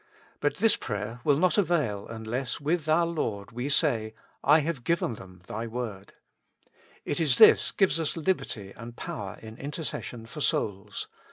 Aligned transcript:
But 0.39 0.57
this 0.57 0.75
prayer 0.75 1.19
will 1.23 1.37
not 1.37 1.59
avail 1.59 2.07
unless 2.07 2.59
with 2.59 2.89
our 2.89 3.05
Lord 3.05 3.51
we 3.51 3.69
say," 3.69 4.15
I 4.57 4.61
have 4.61 4.83
given 4.83 5.13
them 5.13 5.43
Thy 5.45 5.67
word;" 5.67 6.13
it 7.05 7.19
is 7.19 7.37
this 7.37 7.71
gives 7.71 7.99
us 7.99 8.17
liberty 8.17 8.73
and 8.75 8.95
power 8.97 9.37
in 9.43 9.57
intercession 9.57 10.25
for 10.25 10.41
souls. 10.41 11.07